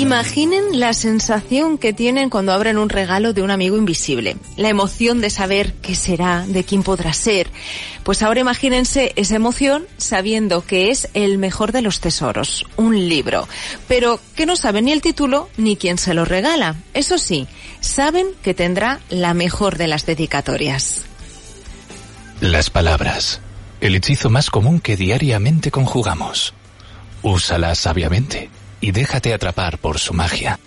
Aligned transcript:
Imaginen 0.00 0.80
la 0.80 0.94
sensación 0.94 1.76
que 1.76 1.92
tienen 1.92 2.30
cuando 2.30 2.54
abren 2.54 2.78
un 2.78 2.88
regalo 2.88 3.34
de 3.34 3.42
un 3.42 3.50
amigo 3.50 3.76
invisible. 3.76 4.38
La 4.56 4.70
emoción 4.70 5.20
de 5.20 5.28
saber 5.28 5.74
qué 5.74 5.94
será, 5.94 6.46
de 6.46 6.64
quién 6.64 6.82
podrá 6.82 7.12
ser. 7.12 7.50
Pues 8.02 8.22
ahora 8.22 8.40
imagínense 8.40 9.12
esa 9.16 9.36
emoción 9.36 9.86
sabiendo 9.98 10.64
que 10.64 10.90
es 10.90 11.10
el 11.12 11.36
mejor 11.36 11.72
de 11.72 11.82
los 11.82 12.00
tesoros, 12.00 12.64
un 12.78 13.10
libro. 13.10 13.46
Pero 13.88 14.18
que 14.36 14.46
no 14.46 14.56
saben 14.56 14.86
ni 14.86 14.92
el 14.92 15.02
título 15.02 15.50
ni 15.58 15.76
quién 15.76 15.98
se 15.98 16.14
lo 16.14 16.24
regala. 16.24 16.76
Eso 16.94 17.18
sí, 17.18 17.46
saben 17.80 18.28
que 18.42 18.54
tendrá 18.54 19.00
la 19.10 19.34
mejor 19.34 19.76
de 19.76 19.86
las 19.86 20.06
dedicatorias. 20.06 21.04
Las 22.40 22.70
palabras. 22.70 23.42
El 23.82 23.94
hechizo 23.94 24.30
más 24.30 24.48
común 24.48 24.80
que 24.80 24.96
diariamente 24.96 25.70
conjugamos. 25.70 26.54
Úsalas 27.22 27.78
sabiamente 27.78 28.48
y 28.80 28.92
déjate 28.92 29.34
atrapar 29.34 29.78
por 29.78 29.98
su 29.98 30.14
magia. 30.14 30.58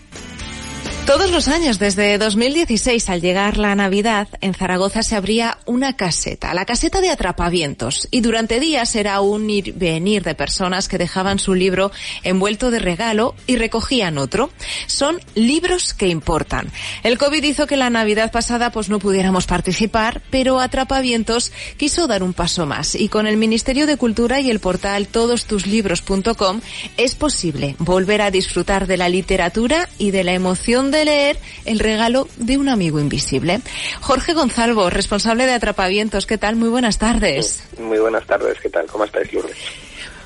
Todos 1.05 1.31
los 1.31 1.49
años, 1.49 1.79
desde 1.79 2.17
2016, 2.17 3.09
al 3.09 3.19
llegar 3.19 3.57
la 3.57 3.75
Navidad, 3.75 4.29
en 4.39 4.53
Zaragoza 4.53 5.03
se 5.03 5.17
abría 5.17 5.57
una 5.65 5.97
caseta, 5.97 6.53
la 6.53 6.63
caseta 6.63 7.01
de 7.01 7.09
atrapavientos, 7.09 8.07
y 8.09 8.21
durante 8.21 8.61
días 8.61 8.95
era 8.95 9.19
un 9.19 9.49
ir 9.49 9.73
venir 9.73 10.23
de 10.23 10.33
personas 10.33 10.87
que 10.87 10.97
dejaban 10.97 11.39
su 11.39 11.55
libro 11.55 11.91
envuelto 12.23 12.71
de 12.71 12.79
regalo 12.79 13.35
y 13.47 13.57
recogían 13.57 14.17
otro. 14.17 14.49
Son 14.87 15.19
libros 15.35 15.93
que 15.93 16.07
importan. 16.07 16.71
El 17.03 17.17
COVID 17.17 17.43
hizo 17.43 17.67
que 17.67 17.75
la 17.75 17.89
Navidad 17.89 18.31
pasada 18.31 18.71
pues 18.71 18.87
no 18.87 18.99
pudiéramos 18.99 19.45
participar, 19.45 20.21
pero 20.29 20.61
Atrapavientos 20.61 21.51
quiso 21.75 22.07
dar 22.07 22.23
un 22.23 22.33
paso 22.33 22.65
más 22.65 22.95
y 22.95 23.09
con 23.09 23.27
el 23.27 23.35
Ministerio 23.35 23.87
de 23.87 23.97
Cultura 23.97 24.39
y 24.39 24.49
el 24.49 24.61
portal 24.61 25.07
todostuslibros.com 25.07 26.61
es 26.95 27.15
posible 27.15 27.75
volver 27.79 28.21
a 28.21 28.31
disfrutar 28.31 28.87
de 28.87 28.95
la 28.95 29.09
literatura 29.09 29.89
y 29.97 30.11
de 30.11 30.23
la 30.23 30.31
emoción 30.31 30.92
de 30.97 31.05
leer 31.05 31.37
El 31.65 31.79
regalo 31.79 32.27
de 32.37 32.57
un 32.57 32.69
amigo 32.69 32.99
invisible. 32.99 33.59
Jorge 34.01 34.33
Gonzalvo, 34.33 34.89
responsable 34.89 35.45
de 35.45 35.53
Atrapavientos, 35.53 36.25
¿qué 36.25 36.37
tal? 36.37 36.55
Muy 36.55 36.69
buenas 36.69 36.97
tardes. 36.97 37.67
Muy 37.79 37.99
buenas 37.99 38.25
tardes, 38.25 38.59
¿qué 38.61 38.69
tal? 38.69 38.85
¿Cómo 38.87 39.03
estáis, 39.03 39.31
Lourdes? 39.33 39.57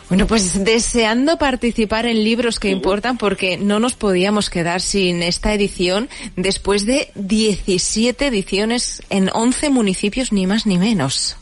Bueno, 0.09 0.25
pues 0.25 0.63
deseando 0.63 1.37
participar 1.37 2.05
en 2.05 2.23
libros 2.23 2.59
que 2.59 2.69
importan 2.69 3.17
porque 3.17 3.57
no 3.57 3.79
nos 3.79 3.95
podíamos 3.95 4.49
quedar 4.49 4.79
sin 4.79 5.21
esta 5.21 5.53
edición 5.53 6.07
después 6.37 6.85
de 6.85 7.09
17 7.15 8.27
ediciones 8.27 9.03
en 9.09 9.29
11 9.33 9.69
municipios, 9.69 10.31
ni 10.31 10.47
más 10.47 10.65
ni 10.65 10.77
menos. 10.77 11.35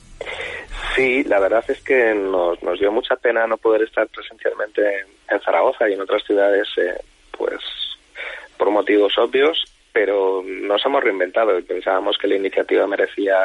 Sí, 0.95 1.23
la 1.25 1.39
verdad 1.39 1.63
es 1.67 1.79
que 1.81 2.15
nos, 2.15 2.61
nos 2.63 2.79
dio 2.79 2.91
mucha 2.91 3.15
pena 3.17 3.45
no 3.45 3.57
poder 3.57 3.83
estar 3.83 4.07
presencialmente 4.07 4.81
en, 5.29 5.41
Zaragoza 5.41 5.87
y 5.89 5.93
en 5.93 6.01
otras 6.01 6.23
ciudades, 6.23 6.67
eh, 6.77 6.95
pues 7.37 7.59
por 8.57 8.69
motivos 8.71 9.17
obvios, 9.17 9.65
pero 9.91 10.43
nos 10.45 10.85
hemos 10.85 11.03
reinventado 11.03 11.57
y 11.57 11.63
pensábamos 11.63 12.17
que 12.17 12.27
la 12.27 12.35
iniciativa 12.35 12.85
merecía 12.87 13.35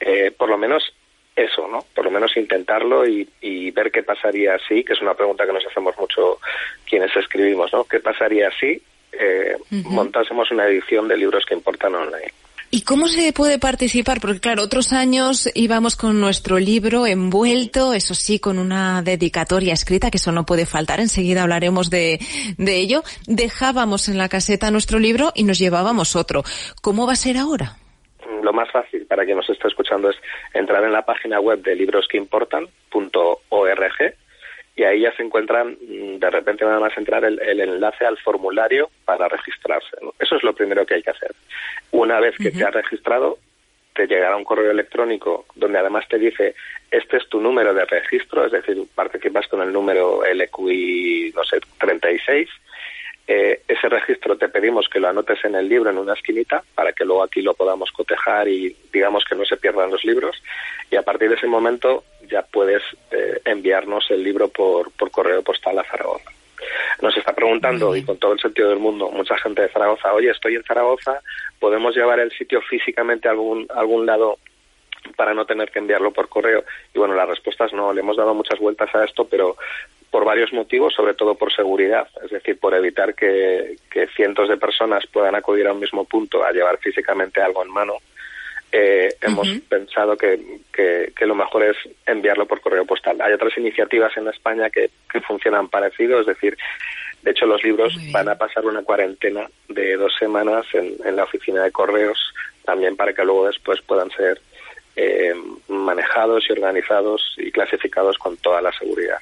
eh, 0.00 0.30
por 0.36 0.48
lo 0.48 0.58
menos 0.58 0.94
eso, 1.34 1.66
¿no? 1.66 1.84
Por 1.94 2.04
lo 2.04 2.10
menos 2.10 2.36
intentarlo 2.36 3.06
y, 3.06 3.28
ver 3.70 3.90
qué 3.90 4.02
pasaría 4.02 4.58
si, 4.68 4.84
que 4.84 4.92
es 4.92 5.00
una 5.00 5.14
pregunta 5.14 5.46
que 5.46 5.52
nos 5.52 5.64
hacemos 5.66 5.96
mucho 5.96 6.38
quienes 6.86 7.14
escribimos, 7.16 7.72
¿no? 7.72 7.84
¿Qué 7.84 8.00
pasaría 8.00 8.50
si 8.60 8.82
eh, 9.12 9.56
montásemos 9.70 10.50
una 10.50 10.66
edición 10.66 11.08
de 11.08 11.16
libros 11.16 11.46
que 11.46 11.54
importan 11.54 11.94
online? 11.94 12.32
¿Y 12.74 12.84
cómo 12.84 13.06
se 13.06 13.34
puede 13.34 13.58
participar? 13.58 14.18
Porque 14.18 14.40
claro, 14.40 14.62
otros 14.62 14.94
años 14.94 15.46
íbamos 15.54 15.94
con 15.94 16.18
nuestro 16.18 16.58
libro 16.58 17.06
envuelto, 17.06 17.92
eso 17.92 18.14
sí, 18.14 18.40
con 18.40 18.58
una 18.58 19.02
dedicatoria 19.02 19.74
escrita, 19.74 20.10
que 20.10 20.16
eso 20.16 20.32
no 20.32 20.46
puede 20.46 20.64
faltar, 20.64 20.98
enseguida 20.98 21.42
hablaremos 21.42 21.90
de, 21.90 22.18
de 22.56 22.76
ello. 22.78 23.02
Dejábamos 23.26 24.08
en 24.08 24.16
la 24.16 24.30
caseta 24.30 24.70
nuestro 24.70 24.98
libro 24.98 25.32
y 25.34 25.44
nos 25.44 25.58
llevábamos 25.58 26.16
otro. 26.16 26.44
¿Cómo 26.80 27.06
va 27.06 27.12
a 27.12 27.16
ser 27.16 27.36
ahora? 27.36 27.76
Lo 28.42 28.54
más 28.54 28.72
fácil 28.72 29.04
para 29.04 29.26
quien 29.26 29.36
nos 29.36 29.50
está 29.50 29.68
escuchando 29.68 30.08
es 30.08 30.16
entrar 30.54 30.82
en 30.82 30.92
la 30.92 31.04
página 31.04 31.40
web 31.40 31.60
de 31.60 31.76
librosqueimportan.org 31.76 34.14
y 34.74 34.84
ahí 34.84 35.02
ya 35.02 35.14
se 35.14 35.22
encuentran, 35.22 35.76
mm, 35.78 36.18
de 36.18 36.30
repente 36.30 36.64
nada 36.64 36.80
más 36.80 36.96
entrar 36.96 37.22
el, 37.24 37.38
enlace 37.38 38.06
al 38.06 38.16
formulario 38.18 38.88
para 39.04 39.28
registrarse. 39.28 39.96
Eso 40.18 40.36
es 40.36 40.42
lo 40.42 40.54
primero 40.54 40.86
que 40.86 40.94
hay 40.94 41.02
que 41.02 41.10
hacer. 41.10 41.32
Una 42.02 42.18
vez 42.18 42.36
que 42.36 42.50
te 42.50 42.64
has 42.64 42.74
registrado, 42.74 43.38
te 43.94 44.08
llegará 44.08 44.36
un 44.36 44.42
correo 44.42 44.72
electrónico 44.72 45.46
donde 45.54 45.78
además 45.78 46.04
te 46.08 46.18
dice 46.18 46.56
este 46.90 47.18
es 47.18 47.28
tu 47.28 47.40
número 47.40 47.72
de 47.72 47.84
registro, 47.84 48.44
es 48.44 48.50
decir, 48.50 48.76
participas 48.92 49.46
con 49.46 49.62
el 49.62 49.72
número 49.72 50.22
LQI, 50.24 51.32
no 51.32 51.44
sé, 51.44 51.60
36 51.78 52.48
eh, 53.28 53.62
ese 53.68 53.88
registro 53.88 54.36
te 54.36 54.48
pedimos 54.48 54.88
que 54.88 54.98
lo 54.98 55.08
anotes 55.08 55.44
en 55.44 55.54
el 55.54 55.68
libro 55.68 55.90
en 55.90 55.98
una 55.98 56.14
esquinita 56.14 56.64
para 56.74 56.92
que 56.92 57.04
luego 57.04 57.22
aquí 57.22 57.40
lo 57.40 57.54
podamos 57.54 57.92
cotejar 57.92 58.48
y 58.48 58.76
digamos 58.92 59.24
que 59.24 59.36
no 59.36 59.44
se 59.44 59.56
pierdan 59.56 59.92
los 59.92 60.04
libros. 60.04 60.42
Y 60.90 60.96
a 60.96 61.02
partir 61.02 61.28
de 61.28 61.36
ese 61.36 61.46
momento 61.46 62.02
ya 62.28 62.42
puedes 62.42 62.82
eh, 63.12 63.40
enviarnos 63.44 64.10
el 64.10 64.24
libro 64.24 64.48
por, 64.48 64.90
por 64.90 65.12
correo 65.12 65.40
postal 65.42 65.78
a 65.78 65.84
Zaragoza. 65.84 66.32
Nos 67.02 67.16
está 67.16 67.34
preguntando, 67.34 67.96
y 67.96 68.04
con 68.04 68.16
todo 68.16 68.32
el 68.32 68.38
sentido 68.38 68.70
del 68.70 68.78
mundo, 68.78 69.10
mucha 69.10 69.36
gente 69.36 69.62
de 69.62 69.68
Zaragoza, 69.68 70.14
oye, 70.14 70.30
estoy 70.30 70.54
en 70.54 70.62
Zaragoza, 70.62 71.20
¿podemos 71.58 71.96
llevar 71.96 72.20
el 72.20 72.30
sitio 72.30 72.62
físicamente 72.62 73.26
a 73.26 73.32
algún, 73.32 73.66
algún 73.74 74.06
lado 74.06 74.38
para 75.16 75.34
no 75.34 75.44
tener 75.44 75.72
que 75.72 75.80
enviarlo 75.80 76.12
por 76.12 76.28
correo? 76.28 76.64
Y 76.94 76.98
bueno, 77.00 77.14
la 77.14 77.26
respuesta 77.26 77.64
es 77.64 77.72
no, 77.72 77.92
le 77.92 78.02
hemos 78.02 78.16
dado 78.16 78.34
muchas 78.34 78.60
vueltas 78.60 78.94
a 78.94 79.04
esto, 79.04 79.26
pero 79.28 79.56
por 80.12 80.24
varios 80.24 80.52
motivos, 80.52 80.94
sobre 80.94 81.14
todo 81.14 81.34
por 81.34 81.52
seguridad, 81.52 82.06
es 82.22 82.30
decir, 82.30 82.60
por 82.60 82.74
evitar 82.74 83.14
que, 83.14 83.76
cientos 84.14 84.48
de 84.48 84.58
personas 84.58 85.04
puedan 85.06 85.34
acudir 85.34 85.66
a 85.66 85.72
un 85.72 85.80
mismo 85.80 86.04
punto 86.04 86.44
a 86.44 86.52
llevar 86.52 86.78
físicamente 86.78 87.40
algo 87.40 87.64
en 87.64 87.70
mano. 87.70 87.94
Eh, 88.74 89.14
hemos 89.20 89.46
pensado 89.68 90.16
que, 90.16 90.40
que, 90.72 91.26
lo 91.26 91.34
mejor 91.34 91.64
es 91.64 91.76
enviarlo 92.06 92.46
por 92.46 92.62
correo 92.62 92.86
postal. 92.86 93.20
Hay 93.20 93.34
otras 93.34 93.56
iniciativas 93.58 94.16
en 94.16 94.28
España 94.28 94.70
que, 94.70 94.90
que 95.10 95.20
funcionan 95.20 95.68
parecido, 95.68 96.20
es 96.20 96.26
decir, 96.26 96.56
de 97.22 97.30
hecho 97.30 97.44
los 97.44 97.62
libros 97.62 97.94
van 98.10 98.30
a 98.30 98.34
pasar 98.36 98.64
una 98.64 98.82
cuarentena 98.82 99.46
de 99.68 99.96
dos 99.96 100.14
semanas 100.18 100.64
en, 100.72 100.96
en 101.04 101.16
la 101.16 101.24
oficina 101.24 101.62
de 101.62 101.70
correos, 101.70 102.18
también 102.64 102.96
para 102.96 103.12
que 103.12 103.24
luego 103.24 103.46
después 103.46 103.80
puedan 103.82 104.10
ser 104.10 104.40
eh, 104.96 105.32
manejados 105.68 106.44
y 106.48 106.52
organizados 106.52 107.34
y 107.38 107.50
clasificados 107.50 108.18
con 108.18 108.36
toda 108.38 108.60
la 108.60 108.72
seguridad. 108.72 109.18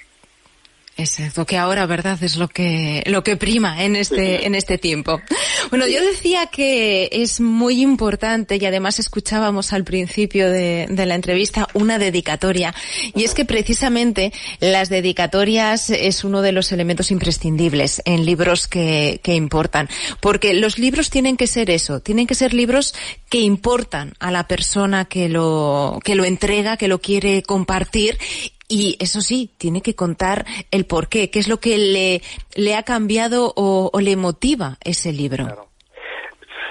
Exacto, 0.96 1.46
que 1.46 1.56
ahora, 1.56 1.86
¿verdad? 1.86 2.22
Es 2.22 2.36
lo 2.36 2.48
que, 2.48 3.02
lo 3.06 3.24
que 3.24 3.36
prima 3.36 3.84
en 3.84 3.96
este, 3.96 4.46
en 4.46 4.54
este 4.54 4.76
tiempo. 4.76 5.22
Bueno, 5.70 5.86
yo 5.86 6.04
decía 6.04 6.46
que 6.46 7.08
es 7.10 7.40
muy 7.40 7.80
importante 7.80 8.58
y 8.60 8.66
además 8.66 8.98
escuchábamos 8.98 9.72
al 9.72 9.84
principio 9.84 10.50
de, 10.50 10.86
de 10.90 11.06
la 11.06 11.14
entrevista 11.14 11.68
una 11.74 11.98
dedicatoria 11.98 12.74
y 13.14 13.24
es 13.24 13.34
que 13.34 13.44
precisamente 13.44 14.32
las 14.58 14.91
dedicatorias 14.91 15.88
es 15.91 16.24
uno 16.24 16.42
de 16.42 16.53
los 16.53 16.70
elementos 16.72 17.10
imprescindibles 17.10 18.03
en 18.04 18.26
libros 18.26 18.68
que, 18.68 19.20
que 19.22 19.34
importan. 19.34 19.88
Porque 20.20 20.53
los 20.54 20.78
libros 20.78 21.09
tienen 21.09 21.36
que 21.36 21.47
ser 21.47 21.70
eso, 21.70 22.00
tienen 22.00 22.26
que 22.26 22.34
ser 22.34 22.53
libros 22.53 22.94
que 23.30 23.41
importan 23.41 24.15
a 24.18 24.30
la 24.30 24.47
persona 24.47 25.06
que 25.06 25.28
lo, 25.28 26.00
que 26.04 26.15
lo 26.15 26.24
entrega, 26.24 26.76
que 26.76 26.88
lo 26.88 27.00
quiere 27.00 27.42
compartir 27.42 28.18
y 28.70 28.96
eso 29.00 29.20
sí, 29.20 29.50
tiene 29.58 29.82
que 29.82 29.96
contar 29.96 30.46
el 30.70 30.86
por 30.86 31.08
qué, 31.08 31.28
qué 31.28 31.40
es 31.40 31.48
lo 31.48 31.58
que 31.58 31.76
le, 31.76 32.22
le 32.54 32.76
ha 32.76 32.84
cambiado 32.84 33.52
o, 33.56 33.90
le 34.00 34.16
motiva 34.16 34.78
ese 34.84 35.12
libro. 35.12 35.68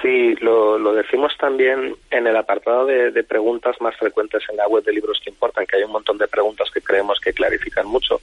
Sí, 0.01 0.33
lo, 0.39 0.79
lo, 0.79 0.93
decimos 0.93 1.33
también 1.37 1.93
en 2.09 2.25
el 2.25 2.37
apartado 2.37 2.85
de, 2.85 3.11
preguntas 3.25 3.75
más 3.81 3.97
frecuentes 3.97 4.41
en 4.49 4.55
la 4.55 4.65
web 4.67 4.81
de 4.85 4.93
libros 4.93 5.19
que 5.21 5.29
importan, 5.29 5.65
que 5.65 5.75
hay 5.75 5.83
un 5.83 5.91
montón 5.91 6.17
de 6.17 6.29
preguntas 6.29 6.69
que 6.73 6.81
creemos 6.81 7.19
que 7.19 7.33
clarifican 7.33 7.85
mucho. 7.85 8.21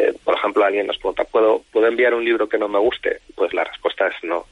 Eh, 0.00 0.12
por 0.24 0.34
ejemplo, 0.34 0.64
alguien 0.64 0.88
nos 0.88 0.98
pregunta, 0.98 1.22
¿puedo, 1.22 1.62
¿puedo 1.70 1.86
enviar 1.86 2.14
un 2.14 2.24
libro 2.24 2.48
que 2.48 2.58
no 2.58 2.66
me 2.66 2.80
guste? 2.80 3.20
Pues 3.36 3.54
la 3.54 3.62
respuesta 3.62 4.08
es 4.08 4.14
no. 4.24 4.46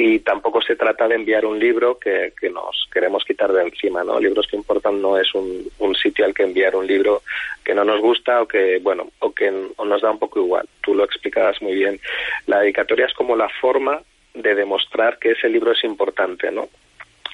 Y 0.00 0.20
tampoco 0.20 0.62
se 0.62 0.76
trata 0.76 1.08
de 1.08 1.16
enviar 1.16 1.44
un 1.44 1.58
libro 1.58 1.98
que, 1.98 2.32
que, 2.40 2.50
nos 2.50 2.88
queremos 2.92 3.24
quitar 3.24 3.52
de 3.52 3.64
encima, 3.64 4.04
¿no? 4.04 4.20
Libros 4.20 4.46
que 4.46 4.54
importan 4.54 5.02
no 5.02 5.18
es 5.18 5.34
un, 5.34 5.68
un, 5.80 5.96
sitio 5.96 6.24
al 6.24 6.32
que 6.32 6.44
enviar 6.44 6.76
un 6.76 6.86
libro 6.86 7.22
que 7.64 7.74
no 7.74 7.84
nos 7.84 8.00
gusta 8.00 8.40
o 8.40 8.46
que, 8.46 8.78
bueno, 8.78 9.10
o 9.18 9.32
que 9.32 9.52
o 9.74 9.84
nos 9.84 10.00
da 10.00 10.12
un 10.12 10.20
poco 10.20 10.38
igual. 10.38 10.68
Tú 10.82 10.94
lo 10.94 11.02
explicabas 11.02 11.60
muy 11.60 11.74
bien. 11.74 11.98
La 12.46 12.60
dedicatoria 12.60 13.06
es 13.06 13.12
como 13.12 13.34
la 13.34 13.48
forma 13.60 14.00
de 14.34 14.54
demostrar 14.54 15.18
que 15.18 15.32
ese 15.32 15.48
libro 15.48 15.72
es 15.72 15.82
importante, 15.82 16.52
¿no? 16.52 16.68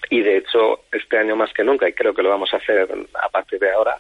Y 0.09 0.23
de 0.23 0.39
hecho, 0.39 0.85
este 0.91 1.19
año 1.19 1.37
más 1.37 1.53
que 1.53 1.65
nunca, 1.65 1.87
y 1.87 1.93
creo 1.93 2.15
que 2.15 2.23
lo 2.23 2.31
vamos 2.31 2.55
a 2.55 2.57
hacer 2.57 2.89
a 3.23 3.29
partir 3.29 3.59
de 3.59 3.73
ahora 3.73 3.99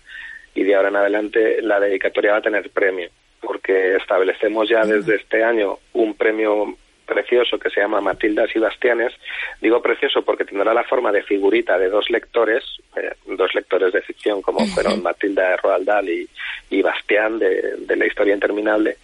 y 0.55 0.63
de 0.63 0.75
ahora 0.75 0.89
en 0.89 0.97
adelante, 0.97 1.61
la 1.61 1.79
dedicatoria 1.79 2.33
va 2.33 2.39
a 2.39 2.43
tener 2.43 2.71
premio, 2.71 3.11
porque 3.43 3.97
establecemos 3.97 4.71
ya 4.71 4.87
desde 4.87 5.17
este 5.17 5.45
año 5.45 5.81
un 5.93 6.15
premio 6.15 6.79
precioso 7.07 7.59
que 7.59 7.71
se 7.71 7.81
llama 7.81 8.01
Matildas 8.01 8.55
y 8.55 8.59
Bastianes. 8.59 9.13
Digo 9.61 9.81
precioso 9.83 10.23
porque 10.23 10.45
tendrá 10.45 10.75
la 10.75 10.85
forma 10.85 11.13
de 11.13 11.23
figurita 11.23 11.79
de 11.79 11.89
dos 11.89 12.11
lectores, 12.11 12.65
eh, 12.97 13.15
dos 13.27 13.55
lectores 13.55 13.93
de 13.93 14.03
ficción 14.03 14.43
como 14.43 14.67
fueron 14.67 15.03
Matilda 15.03 15.51
de 15.51 15.57
Roald 15.59 15.87
Dahl 15.87 16.09
y, 16.09 16.29
y 16.71 16.83
Bastián 16.83 17.39
de, 17.39 17.77
de 17.79 17.97
la 17.97 18.07
historia 18.07 18.35
interminable. 18.35 18.97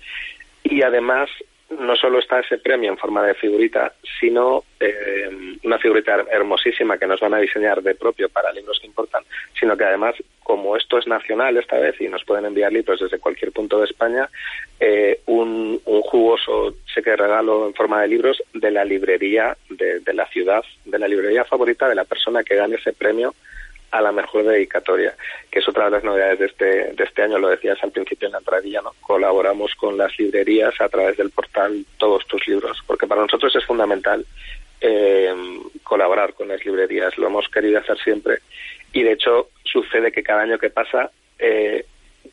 Y 0.63 0.83
además 0.83 1.31
no 1.71 1.95
solo 1.95 2.19
está 2.19 2.41
ese 2.41 2.59
premio 2.59 2.91
en 2.91 2.99
forma 2.99 3.23
de 3.25 3.35
figurita, 3.35 3.93
sino 4.19 4.65
eh, 4.81 5.31
una 5.63 5.79
figurita 5.79 6.25
hermosísima 6.31 6.99
que 6.99 7.07
nos 7.07 7.21
van 7.21 7.35
a 7.35 7.39
diseñar 7.39 7.81
de 7.83 7.95
propio 7.95 8.29
para 8.29 8.53
libros 8.53 8.79
que 8.81 8.89
importan, 8.89 9.23
sino 9.59 9.77
que 9.77 9.85
además, 9.85 10.17
como 10.51 10.77
esto 10.77 10.99
es 10.99 11.07
nacional 11.07 11.57
esta 11.59 11.79
vez 11.79 11.95
y 12.01 12.09
nos 12.09 12.25
pueden 12.25 12.45
enviar 12.45 12.73
libros 12.73 12.99
desde 12.99 13.21
cualquier 13.21 13.53
punto 13.53 13.79
de 13.79 13.85
España, 13.85 14.29
eh, 14.81 15.21
un, 15.27 15.81
jugoso 15.85 16.75
cheque 16.93 17.11
de 17.11 17.19
regalo 17.19 17.69
en 17.69 17.75
forma 17.75 18.03
de 18.03 18.09
libros 18.09 18.43
de 18.53 18.73
la 18.73 18.85
librería 18.85 19.57
de, 19.69 20.01
de 20.01 20.13
la 20.13 20.27
ciudad, 20.27 20.65
de 20.85 20.99
la 20.99 21.07
librería 21.07 21.45
favorita 21.45 21.89
de 21.89 21.95
la 21.95 22.03
persona 22.03 22.43
que 22.43 22.57
gane 22.57 22.75
ese 22.75 22.93
premio 22.93 23.33
a 23.93 24.01
la 24.01 24.11
mejor 24.11 24.43
dedicatoria, 24.43 25.15
que 25.53 25.61
es 25.61 25.69
otra 25.69 25.85
de 25.85 25.93
las 25.93 26.03
novedades 26.03 26.41
de 26.41 26.47
este, 26.47 26.65
de 26.95 27.05
este 27.05 27.23
año, 27.23 27.39
lo 27.39 27.47
decías 27.47 27.79
al 27.85 27.93
principio 27.93 28.27
en 28.27 28.33
la 28.33 28.39
entradilla, 28.39 28.83
¿no? 28.83 28.93
Colaboramos 29.01 29.77
con 29.77 29.97
las 29.97 30.19
librerías 30.19 30.75
a 30.81 30.89
través 30.89 31.17
del 31.17 31.31
portal 31.31 31.85
Todos 31.97 32.27
tus 32.27 32.45
libros, 32.49 32.77
porque 32.89 33.07
para 33.07 33.23
nosotros 33.23 33.55
es 33.55 33.65
fundamental 33.65 34.27
eh, 34.81 35.33
colaborar 35.85 36.35
con 36.35 36.49
las 36.49 36.65
librerías, 36.65 37.17
lo 37.19 37.29
hemos 37.29 37.49
querido 37.49 37.79
hacer 37.79 37.99
siempre 37.99 38.39
y 38.93 39.03
de 39.03 39.13
hecho 39.13 39.49
sucede 39.65 40.13
que 40.13 40.23
cada 40.23 40.43
año 40.43 40.59
que 40.59 40.71
pasa 40.71 41.11
eh, 41.39 41.85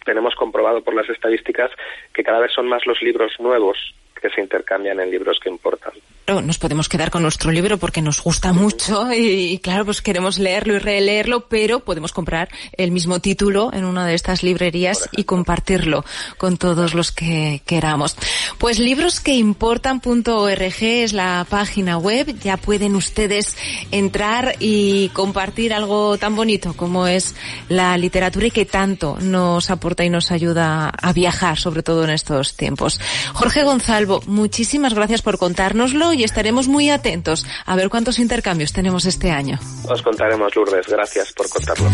tenemos 0.06 0.36
comprobado 0.36 0.84
por 0.84 0.96
las 0.96 1.10
estadísticas 1.10 1.72
que 2.14 2.24
cada 2.24 2.40
vez 2.40 2.52
son 2.54 2.68
más 2.68 2.86
los 2.86 3.02
libros 3.02 3.34
nuevos 3.40 3.94
que 4.22 4.30
se 4.30 4.42
intercambian 4.42 5.00
en 5.00 5.12
libros 5.12 5.40
que 5.42 5.50
importan. 5.50 5.94
Nos 6.28 6.58
podemos 6.58 6.90
quedar 6.90 7.10
con 7.10 7.22
nuestro 7.22 7.52
libro 7.52 7.78
porque 7.78 8.02
nos 8.02 8.22
gusta 8.22 8.52
mucho 8.52 9.14
y, 9.14 9.60
claro, 9.60 9.86
pues 9.86 10.02
queremos 10.02 10.40
leerlo 10.40 10.76
y 10.76 10.80
releerlo, 10.80 11.48
pero 11.48 11.80
podemos 11.80 12.12
comprar 12.12 12.50
el 12.74 12.92
mismo 12.92 13.22
título 13.22 13.72
en 13.72 13.86
una 13.86 14.06
de 14.06 14.14
estas 14.14 14.44
librerías 14.44 15.08
y 15.14 15.24
compartirlo 15.24 16.04
con 16.38 16.58
todos 16.58 16.94
los 16.94 17.14
que 17.14 17.62
queramos. 17.66 18.18
Pues 18.58 18.78
librosqueimportan.org 18.78 20.82
es 20.82 21.14
la 21.14 21.48
página 21.50 21.98
web, 21.98 22.38
ya 22.42 22.58
pueden 22.58 22.98
ustedes 22.98 23.56
entrar 23.92 24.56
y 24.60 25.08
compartir 25.14 25.74
algo 25.74 26.18
tan 26.18 26.36
bonito 26.36 26.74
como 26.74 27.08
es 27.08 27.36
la 27.70 27.98
literatura 27.98 28.48
y 28.48 28.52
que 28.52 28.66
tanto 28.66 29.18
nos 29.22 29.72
aporta 29.72 30.04
y 30.04 30.10
nos 30.10 30.32
ayuda 30.32 30.90
a 30.90 31.14
viajar, 31.14 31.58
sobre 31.58 31.84
todo 31.84 32.04
en 32.04 32.10
estos 32.10 32.58
tiempos. 32.58 33.00
Jorge 33.32 33.64
Muchísimas 34.28 34.94
gracias 34.94 35.22
por 35.22 35.38
contárnoslo 35.38 36.14
y 36.14 36.24
estaremos 36.24 36.68
muy 36.68 36.90
atentos 36.90 37.46
a 37.66 37.76
ver 37.76 37.90
cuántos 37.90 38.20
intercambios 38.20 38.74
tenemos 38.74 39.06
este 39.06 39.32
año. 39.32 39.60
Os 39.88 40.02
contaremos, 40.02 40.56
Lourdes. 40.56 40.88
Gracias 40.88 41.34
por 41.34 41.50
contarlo. 41.50 41.90